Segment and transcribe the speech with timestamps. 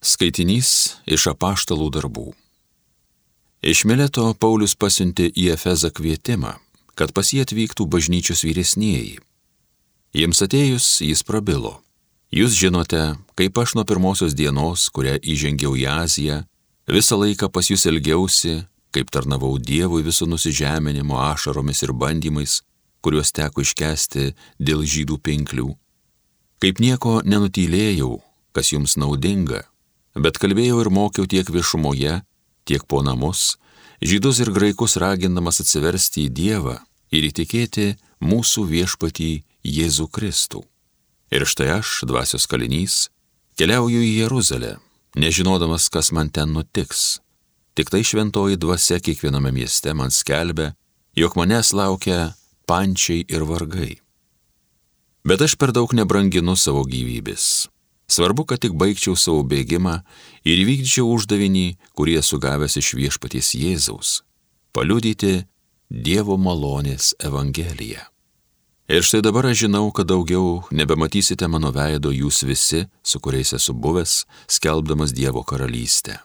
[0.00, 2.30] Skaitinys iš apaštalų darbų.
[3.60, 6.54] Iš Mileto Paulius pasiuntė į Efezą kvietimą,
[6.96, 9.18] kad pas jį atvyktų bažnyčios vyresnieji.
[10.16, 11.82] Jiems atėjus jis prabilo.
[12.32, 16.38] Jūs žinote, kaip aš nuo pirmosios dienos, kurią įžengiau į Aziją,
[16.88, 18.62] visą laiką pas jūs elgiausi,
[18.96, 22.62] kaip tarnavau Dievui visų nusižeminimo ašaromis ir bandymais,
[23.04, 25.74] kuriuos teko iškesti dėl žydų pinklių.
[26.56, 28.14] Kaip nieko nenutylėjau,
[28.56, 29.66] kas jums naudinga,
[30.14, 32.20] bet kalbėjau ir mokiau tiek viešumoje,
[32.64, 33.58] tiek po namus,
[34.02, 36.76] žydus ir graikus ragindamas atsiversti į Dievą
[37.14, 39.30] ir įtikėti mūsų viešpatį
[39.66, 40.64] Jėzų Kristų.
[41.30, 43.08] Ir štai aš, dvasios kalinys,
[43.58, 44.76] keliauju į Jeruzalę,
[45.14, 47.20] nežinodamas, kas man ten nutiks.
[47.78, 50.74] Tik tai šventoji dvasia kiekviename mieste man skelbia,
[51.14, 52.32] jog manęs laukia
[52.66, 54.00] pančiai ir vargai.
[55.22, 57.69] Bet aš per daug nebranginu savo gyvybės
[58.10, 60.00] Svarbu, kad tik baigčiau savo bėgimą
[60.42, 64.22] ir įvykdyčiau uždavinį, kurį esu gavęs iš viešpaties Jėzaus-
[64.74, 65.46] paliudyti
[65.90, 68.02] Dievo malonės Evangeliją.
[68.90, 73.72] Ir štai dabar aš žinau, kad daugiau nebematysite mano veido jūs visi, su kuriais esu
[73.72, 76.18] buvęs, skelbdamas Dievo karalystę.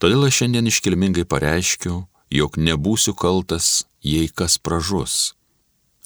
[0.00, 5.34] Todėl aš šiandien iškilmingai pareiškiu, jog nebūsiu kaltas, jei kas pražus.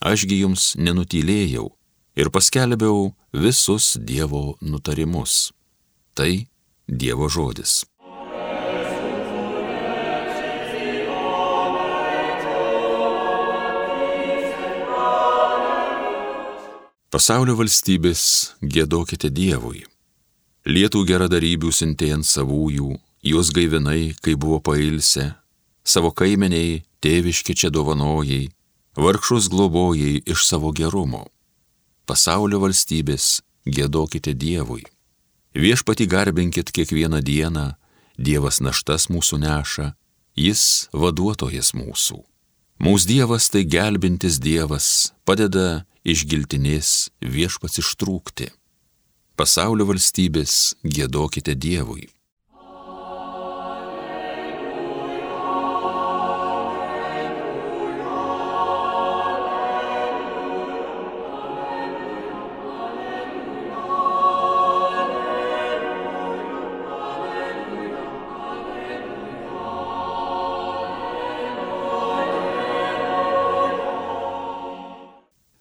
[0.03, 1.78] Ašgi jums nenutylėjau,
[2.19, 5.53] ir paskelbiau visus Dievo nutarimus.
[6.15, 6.47] Tai
[6.89, 7.85] Dievo žodis.
[17.09, 18.23] Pasaulio valstybės
[18.61, 19.87] gėdokite Dievui.
[20.69, 22.91] Lietų geradarybių sintė ant savųjų,
[23.31, 25.31] juos gaivinai, kai buvo pailsę,
[25.87, 28.51] savo kaimeniai, tėviški čia dovanojai,
[28.99, 31.25] vargšus globojai iš savo gerumo
[32.09, 34.83] pasaulio valstybės gėdokite Dievui.
[35.53, 37.67] Viešpati garbinkit kiekvieną dieną,
[38.19, 39.93] Dievas naštas mūsų neša,
[40.39, 42.21] Jis vaduotojas mūsų.
[42.79, 48.53] Mūsų Dievas tai gelbintis Dievas, padeda iš giltinės viešpats ištrūkti.
[49.39, 52.07] Pasaulio valstybės gėdokite Dievui.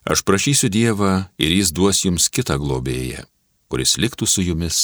[0.07, 3.25] Aš prašysiu Dievą ir Jis duos jums kitą globėją,
[3.67, 4.77] kuris liktų su jumis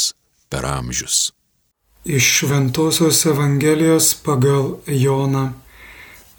[0.51, 1.31] per amžius.
[2.03, 5.45] Iš Šventojios Evangelijos pagal Joną.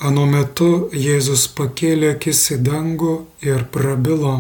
[0.04, 3.14] Anu metu Jėzus pakėlė akis į dangų
[3.48, 4.34] ir prabilo.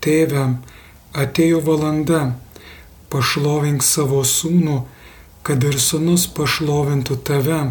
[0.00, 0.46] Tėve,
[1.12, 2.22] atėjo valanda,
[3.12, 4.80] pašlovink savo sūnų,
[5.44, 7.62] kad ir sūnus pašlovintų tave.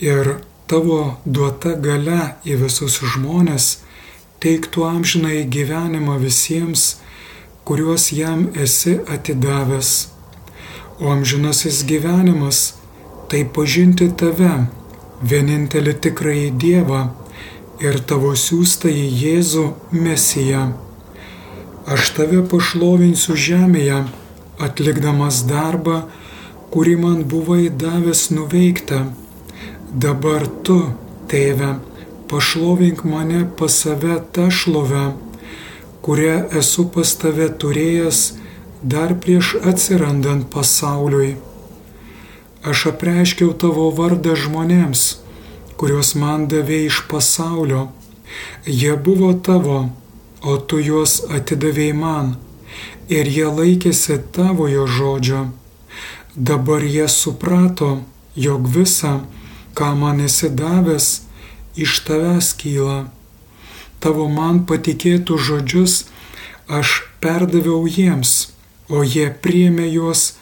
[0.00, 3.74] Ir tavo duota gale į visus žmonės
[4.44, 6.84] teiktų amžinai gyvenimą visiems,
[7.64, 9.92] kuriuos jam esi atidavęs.
[11.00, 12.74] O amžinasis gyvenimas
[13.30, 14.52] tai pažinti tave,
[15.24, 17.00] vienintelį tikrąjį Dievą
[17.82, 19.64] ir tavo siūstąjį Jėzų
[19.96, 20.66] Mesiją.
[21.90, 24.04] Aš tave pašlovinsiu žemėje,
[24.62, 26.04] atlikdamas darbą,
[26.72, 29.02] kurį man buvai davęs nuveikti.
[30.04, 30.78] Dabar tu,
[31.30, 31.74] tėve,
[32.30, 35.04] pašlovink mane pas save tą šlovę,
[36.04, 38.20] kurią esu pas tave turėjęs
[38.94, 41.36] dar prieš atsirandant pasauliui.
[42.64, 45.02] Aš apreiškiau tavo vardą žmonėms,
[45.80, 47.88] kuriuos man davė iš pasaulio.
[48.66, 49.78] Jie buvo tavo,
[50.40, 52.34] o tu juos atidavėjai man,
[53.08, 55.44] ir jie laikėsi tavojo žodžio.
[56.34, 57.90] Dabar jie suprato,
[58.36, 59.20] jog visa,
[59.76, 61.08] ką man esi davęs,
[61.76, 63.04] iš tavęs kyla.
[64.00, 66.04] Tavo man patikėtų žodžius
[66.68, 68.52] aš perdaviau jiems,
[68.88, 70.34] o jie priemė juos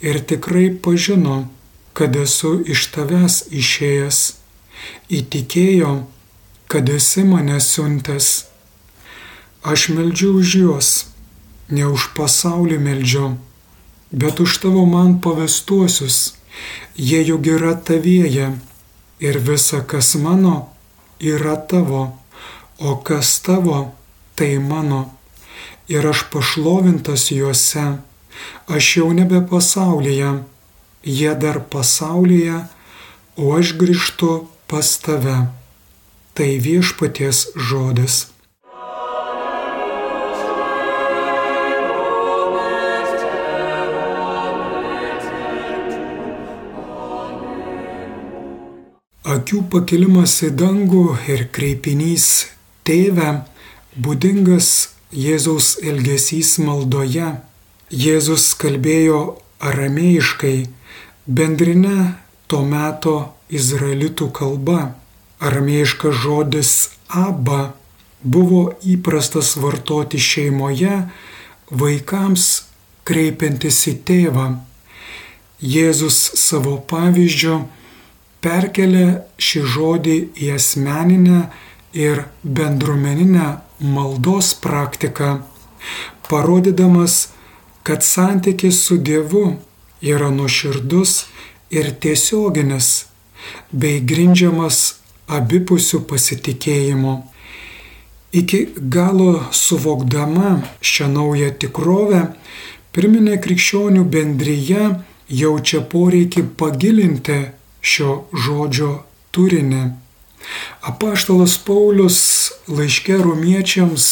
[0.00, 1.48] ir tikrai pažino,
[1.92, 4.18] kad esu iš tavęs išėjęs.
[5.10, 6.06] Įtikėjo,
[6.70, 8.46] kad esi mane siuntęs.
[9.66, 10.90] Aš meldžiu už juos,
[11.68, 13.34] ne už pasaulį meldžiu,
[14.12, 16.34] bet už tavo man pavestuosius.
[16.94, 18.52] Jie juk yra tavieje
[19.18, 20.70] ir visa, kas mano,
[21.20, 22.18] yra tavo,
[22.78, 23.92] o kas tavo,
[24.34, 25.14] tai mano.
[25.88, 27.98] Ir aš pašlovintas juose,
[28.68, 30.44] aš jau nebe pasaulyje,
[31.02, 32.66] jie dar pasaulyje,
[33.36, 35.48] o aš grįžtu pas tave.
[36.36, 38.28] Tai viešpaties žodis.
[49.28, 52.46] Akių pakelimas į dangų ir kreipinys
[52.88, 53.42] tėvę
[54.00, 54.70] būdingas
[55.12, 57.34] Jėzaus elgesys maldoje.
[57.92, 59.20] Jėzus kalbėjo
[59.60, 60.56] aramėjiškai,
[61.28, 62.14] bendrinė
[62.48, 63.16] to meto
[63.52, 64.94] izraelitų kalba.
[65.44, 66.72] Aramėjiškas žodis
[67.12, 67.74] aba
[68.24, 71.02] buvo įprastas vartoti šeimoje
[71.68, 72.50] vaikams
[73.04, 74.52] kreipiantis į tėvą.
[75.60, 77.66] Jėzus savo pavyzdžiu
[78.44, 79.06] perkelė
[79.38, 81.40] šį žodį į asmeninę
[81.96, 83.48] ir bendruomeninę
[83.80, 85.40] maldos praktiką,
[86.28, 87.30] parodydamas,
[87.82, 89.56] kad santykis su Dievu
[90.04, 91.24] yra nuoširdus
[91.70, 93.06] ir tiesioginis,
[93.72, 94.98] bei grindžiamas
[95.38, 97.14] abipusių pasitikėjimo.
[98.38, 98.58] Iki
[98.92, 102.26] galo suvokdama šią naują tikrovę,
[102.98, 104.84] Pirminė krikščionių bendryje
[105.30, 107.36] jaučia poreikį pagilinti
[107.82, 108.90] šio žodžio
[109.34, 109.82] turinį.
[110.90, 112.20] Apaštalas Paulius
[112.68, 114.06] laiške romiečiams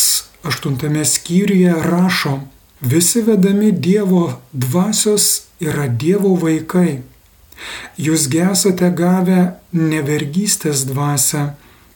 [0.47, 2.41] 8 skyriuje rašo,
[2.81, 7.03] visi vedami Dievo dvasios yra Dievo vaikai.
[7.97, 11.55] Jūs gesate gavę nevergystės dvasę,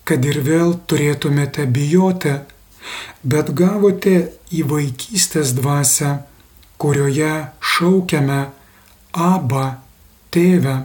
[0.09, 2.39] kad ir vėl turėtumėte bijoti,
[3.23, 4.17] bet gavote
[4.51, 6.17] į vaikystės dvasę
[6.81, 8.41] kurioje šaukiame
[9.13, 9.65] Abba,
[10.33, 10.77] tėvę.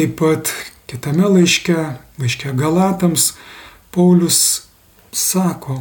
[0.00, 0.48] Taip pat
[0.88, 1.74] kitame laiške,
[2.16, 3.34] laiške Galatams,
[3.92, 4.62] Paulius
[5.12, 5.74] sako,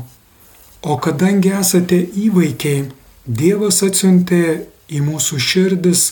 [0.83, 2.89] o kadangi esate įvaikiai,
[3.23, 4.41] Dievas atsiuntė
[4.91, 6.03] į mūsų širdis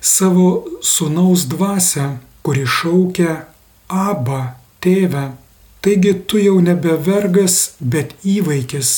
[0.00, 0.46] savo
[0.80, 2.06] sunaus dvasę,
[2.40, 3.36] kuri šaukia
[3.92, 4.40] Abba,
[4.80, 5.26] tėvę.
[5.84, 8.96] Taigi tu jau nebe vergas, bet įvaikis,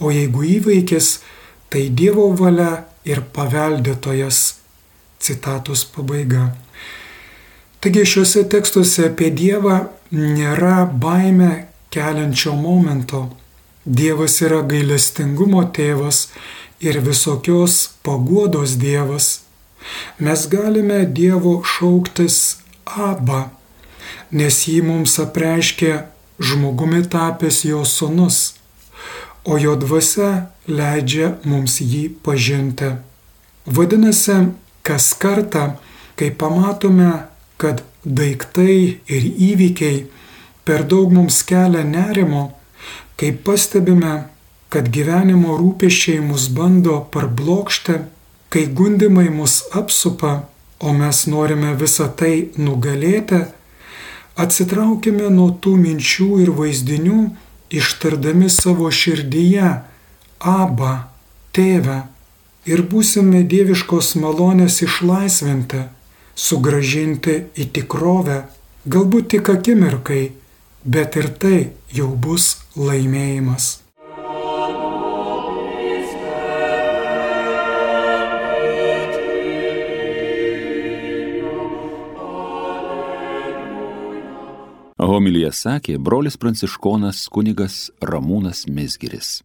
[0.00, 1.18] o jeigu įvaikis,
[1.68, 4.44] tai Dievo valia ir paveldėtojas.
[5.20, 6.54] Citatos pabaiga.
[7.82, 9.76] Taigi šiuose tekstuose apie Dievą
[10.14, 11.50] nėra baime
[11.94, 13.24] keliančio momento.
[13.84, 16.28] Dievas yra gailestingumo tėvas
[16.80, 19.28] ir visokios paguodos Dievas.
[20.22, 22.38] Mes galime Dievo šauktis
[22.86, 23.48] Abba,
[24.30, 25.92] nes jį mums apreiškė
[26.38, 28.42] žmogumi tapęs jo sunus
[29.44, 32.92] o jo dvasia leidžia mums jį pažinti.
[33.66, 34.52] Vadinasi,
[34.86, 35.76] kas kartą,
[36.18, 37.10] kai pamatome,
[37.62, 40.02] kad daiktai ir įvykiai
[40.66, 42.50] per daug mums kelia nerimo,
[43.18, 44.14] kai pastebime,
[44.72, 47.98] kad gyvenimo rūpešiai mus bando parblokšti,
[48.52, 50.48] kai gundimai mus apsupa,
[50.82, 53.44] o mes norime visą tai nugalėti,
[54.42, 57.20] atsitraukime nuo tų minčių ir vaizdinių,
[57.72, 59.70] ištardami savo širdyje
[60.42, 60.92] Aba,
[61.54, 62.00] tėvę
[62.66, 65.84] ir būsime dieviškos malonės išlaisvinti,
[66.34, 68.42] sugražinti į tikrovę,
[68.88, 70.24] galbūt tik akimirkai,
[70.84, 71.60] bet ir tai
[71.92, 73.82] jau bus laimėjimas.
[85.02, 89.42] Homilyje sakė brolis pranciškonas kunigas Ramūnas Mesgiris.